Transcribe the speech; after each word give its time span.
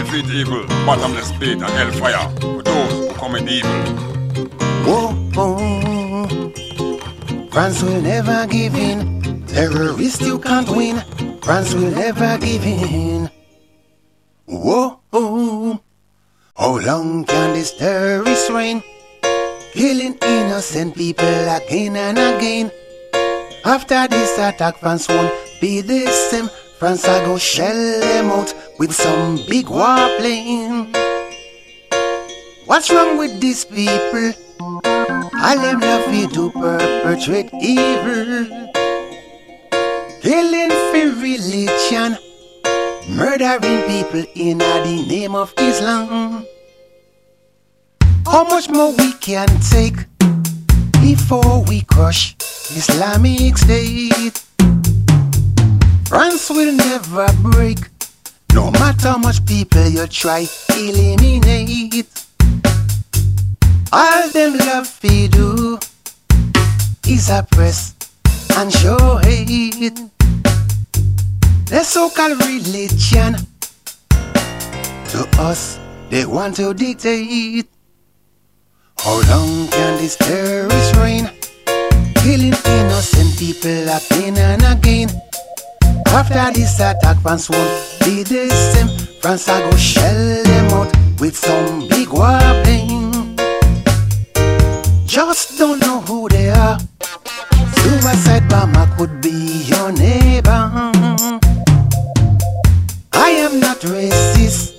defeat 0.00 0.24
evil, 0.32 0.64
bottomless 0.86 1.30
pit 1.32 1.60
and 1.60 1.74
hellfire 1.76 2.24
for 2.40 2.62
those 2.62 2.92
who 2.92 3.12
commit 3.20 3.46
evil. 3.48 3.70
Whoa, 4.86 5.12
oh. 5.36 7.48
France 7.50 7.82
will 7.82 8.00
never 8.00 8.46
give 8.46 8.74
in. 8.76 9.44
Terrorists 9.46 10.22
you 10.22 10.38
can't 10.38 10.70
win. 10.70 10.96
France 11.42 11.74
will 11.74 11.90
never 11.90 12.38
give 12.38 12.64
in. 12.64 13.28
Whoa, 14.46 15.00
oh. 15.12 15.80
How 16.56 16.78
long 16.78 17.24
can 17.24 17.52
this 17.52 17.76
terrorist 17.76 18.48
reign? 18.50 18.82
Killing 19.72 20.16
innocent 20.22 20.94
people 20.94 21.44
again 21.58 21.96
and 21.96 22.18
again. 22.18 22.70
After 23.66 24.08
this 24.08 24.38
attack, 24.38 24.78
France 24.78 25.08
won't 25.08 25.32
be 25.60 25.82
the 25.82 26.06
same. 26.06 26.48
France 26.80 27.06
I 27.06 27.22
go 27.26 27.36
shell 27.36 28.00
them 28.00 28.30
out 28.30 28.54
with 28.78 28.94
some 28.94 29.36
big 29.46 29.66
warplane. 29.66 30.88
What's 32.64 32.90
wrong 32.90 33.18
with 33.18 33.38
these 33.38 33.66
people? 33.66 34.32
All 34.62 35.58
them 35.60 35.80
love 35.80 36.32
to 36.32 36.50
perpetrate 36.50 37.52
evil. 37.60 38.72
Killing 40.22 40.70
for 40.88 41.20
religion. 41.20 42.16
Murdering 43.10 43.82
people 43.82 44.24
in 44.34 44.56
the 44.56 45.04
name 45.06 45.34
of 45.34 45.52
Islam. 45.58 46.46
How 48.24 48.44
much 48.44 48.70
more 48.70 48.96
we 48.96 49.12
can 49.20 49.48
take 49.70 50.06
before 51.02 51.62
we 51.64 51.82
crush 51.82 52.36
Islamic 52.70 53.58
State? 53.58 54.49
France 56.10 56.50
will 56.50 56.72
never 56.74 57.28
break, 57.34 57.78
no 58.52 58.72
matter 58.72 59.10
how 59.10 59.18
much 59.18 59.46
people 59.46 59.86
you 59.86 60.08
try 60.08 60.44
eliminate. 60.70 62.08
All 63.92 64.28
them 64.30 64.58
love 64.58 64.98
we 65.04 65.28
do 65.28 65.78
is 67.06 67.30
oppress 67.30 67.94
and 68.56 68.72
show 68.72 69.18
hate. 69.22 70.00
The 71.70 71.84
so-called 71.84 72.44
religion 72.44 73.36
to 75.10 75.28
us 75.38 75.78
they 76.10 76.26
want 76.26 76.56
to 76.56 76.74
dictate. 76.74 77.68
How 78.98 79.14
long 79.30 79.68
can 79.68 79.98
this 79.98 80.16
terrorist 80.16 80.96
reign? 80.96 81.30
Killing 82.16 82.58
innocent 82.66 83.38
people 83.38 83.88
again 83.88 84.36
and 84.38 84.64
again. 84.64 85.29
After 86.12 86.52
this 86.52 86.74
attack, 86.80 87.20
France 87.22 87.48
won't 87.48 87.70
be 88.04 88.22
the 88.24 88.50
same. 88.50 88.88
France 89.20 89.48
I 89.48 89.60
go 89.70 89.76
shell 89.76 90.42
them 90.42 90.66
out 90.72 90.92
with 91.20 91.36
some 91.36 91.88
big 91.88 92.08
warplane. 92.08 93.36
Just 95.06 95.58
don't 95.58 95.78
know 95.80 96.00
who 96.00 96.28
they 96.28 96.50
are. 96.50 96.78
Suicide 97.76 98.48
bomber 98.48 98.88
could 98.96 99.20
be 99.20 99.62
your 99.66 99.92
neighbor. 99.92 100.70
I 103.12 103.30
am 103.30 103.60
not 103.60 103.78
racist. 103.80 104.74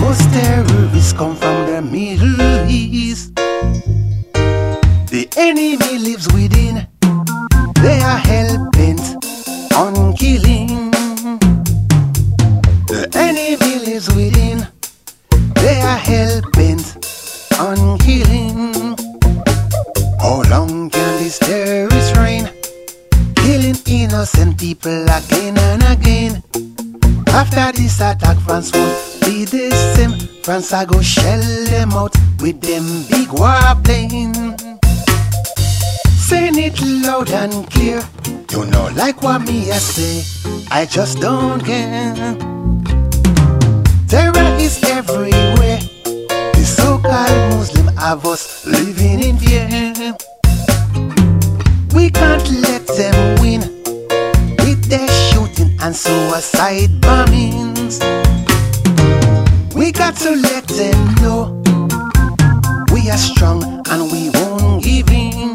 Most 0.00 0.22
terrorists 0.32 1.12
come 1.12 1.36
from 1.36 1.66
the 1.66 1.82
Middle 1.82 2.68
East. 2.70 3.34
The 5.12 5.28
enemy 5.36 5.98
lives 5.98 6.26
within. 6.32 6.86
They 7.82 8.00
are 8.00 8.18
hell 16.08 16.40
bent 16.56 16.86
on 17.60 17.98
killing. 17.98 18.96
How 20.18 20.42
long 20.50 20.90
can 20.90 21.10
this 21.22 21.38
terrorist 21.38 22.16
reign? 22.16 22.48
Killing 23.36 23.76
innocent 23.86 24.58
people 24.58 25.04
again 25.18 25.58
and 25.58 25.82
again. 25.94 26.42
After 27.28 27.72
this 27.72 28.00
attack, 28.00 28.38
France 28.38 28.72
won't 28.72 29.20
be 29.20 29.44
the 29.44 29.70
same. 29.94 30.14
France 30.42 30.72
I 30.72 30.86
go 30.86 31.00
shell 31.02 31.44
them 31.66 31.92
out 31.92 32.14
with 32.40 32.60
them 32.62 32.86
big 33.10 33.28
warplane. 33.28 34.56
Saying 36.28 36.58
it 36.58 36.80
loud 37.06 37.30
and 37.30 37.70
clear. 37.70 38.02
You 38.52 38.64
know, 38.66 38.90
like 38.96 39.22
what 39.22 39.42
me 39.42 39.70
I 39.70 39.76
say, 39.76 40.24
I 40.70 40.86
just 40.86 41.20
don't 41.20 41.62
care. 41.64 42.14
Terror 44.08 44.56
is 44.58 44.82
everywhere. 44.84 45.47
So-called 46.98 47.54
Muslim 47.54 47.86
have 47.96 48.26
us 48.26 48.66
living 48.66 49.22
in 49.22 49.38
fear. 49.38 50.16
We 51.94 52.10
can't 52.10 52.50
let 52.50 52.86
them 52.88 53.40
win 53.40 53.60
with 54.64 54.82
their 54.90 55.06
shooting 55.30 55.78
and 55.80 55.94
suicide 55.94 56.90
bombings. 57.00 58.02
We 59.76 59.92
got 59.92 60.16
to 60.16 60.30
let 60.30 60.66
them 60.66 61.14
know 61.22 61.62
we 62.92 63.08
are 63.10 63.22
strong 63.30 63.62
and 63.90 64.10
we 64.10 64.30
won't 64.30 64.82
give 64.82 65.08
in. 65.10 65.54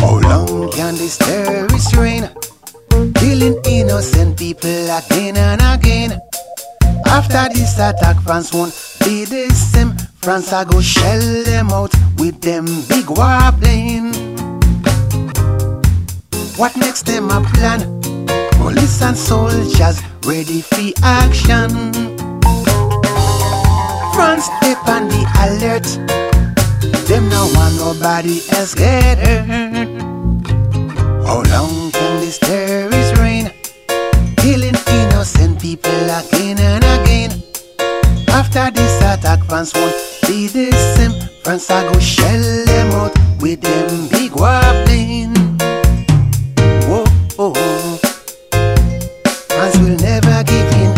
How 0.00 0.18
long 0.18 0.72
can 0.72 0.96
this 0.96 1.18
terrorist 1.18 1.94
reign? 1.94 2.28
Killing 3.14 3.60
innocent 3.64 4.36
people 4.38 4.90
again 4.90 5.36
and 5.36 5.62
again. 5.62 6.20
After 7.06 7.48
this 7.54 7.78
attack, 7.78 8.20
France 8.22 8.52
won't 8.52 8.72
be 9.04 9.24
the 9.24 9.50
same. 9.50 9.92
France 10.22 10.52
I 10.52 10.64
go 10.64 10.80
shell 10.80 11.20
them 11.44 11.70
out 11.70 11.92
with 12.18 12.40
them 12.40 12.64
big 12.88 13.06
warplane. 13.06 14.14
What 16.56 16.76
makes 16.76 17.02
them 17.02 17.30
a 17.30 17.40
plan? 17.52 17.80
Police 18.52 19.02
and 19.02 19.16
soldiers 19.16 20.00
ready 20.24 20.62
for 20.62 20.92
action. 21.02 21.70
France 24.14 24.44
step 24.44 24.80
on 24.88 25.08
the 25.08 25.22
alert. 25.44 25.86
Them 27.08 27.28
no 27.28 27.50
want 27.54 27.76
nobody 27.76 28.40
else 28.56 28.74
get 28.74 29.18
hurt. 29.18 29.88
Hold 31.26 31.48
long 31.50 31.63
France 39.54 39.72
won't 39.74 39.94
be 40.26 40.48
the 40.48 40.72
same. 40.96 41.12
France 41.44 41.70
I 41.70 41.84
go 41.84 41.96
shell 42.00 42.42
them 42.66 42.90
out 42.90 43.14
with 43.40 43.60
them 43.60 44.08
big 44.08 44.32
warplane. 44.32 45.32
Whoa, 46.88 47.04
oh. 47.38 47.54
France 49.54 49.78
will 49.78 49.96
never 50.02 50.42
give 50.42 50.72
in. 50.82 50.92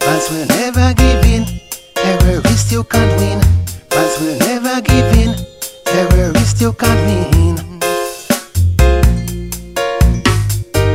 France 0.00 0.28
will 0.28 0.44
never 0.58 0.92
give 0.94 1.24
in. 1.24 1.46
Terrorists 1.94 2.72
you 2.72 2.82
can't 2.82 3.16
win. 3.20 3.40
France 3.90 4.18
will 4.18 4.38
never 4.40 4.80
give 4.80 5.12
in. 5.16 5.32
Terrorists 5.84 6.60
you 6.60 6.72
can't 6.72 7.00
win. 7.06 7.56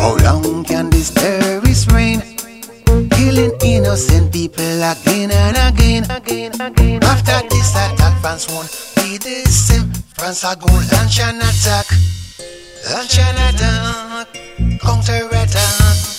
How 0.00 0.16
long 0.24 0.64
can 0.64 0.90
this? 0.90 1.10
Killing 1.10 1.45
innocent 3.96 4.30
people 4.30 4.82
again 4.82 5.30
and 5.30 5.56
again. 5.56 6.04
again, 6.10 6.52
again. 6.60 7.02
After 7.02 7.48
this 7.48 7.70
attack, 7.70 8.20
France 8.20 8.46
won't 8.48 8.68
be 8.96 9.16
the 9.16 9.48
same. 9.48 9.90
France 10.14 10.44
are 10.44 10.56
going 10.56 10.86
launch 10.92 11.20
an 11.20 11.36
attack. 11.36 11.86
Launch 12.90 13.18
an 13.18 13.54
attack. 13.54 14.80
Counter 14.82 15.26
attack. 15.28 16.15